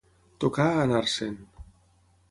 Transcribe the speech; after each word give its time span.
Tocar 0.45 0.65
a 0.71 0.79
anar-se'n. 0.85 1.39